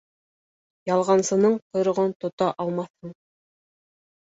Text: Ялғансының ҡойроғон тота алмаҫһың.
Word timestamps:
Ялғансының 0.91 1.59
ҡойроғон 1.59 2.17
тота 2.25 2.51
алмаҫһың. 2.67 3.15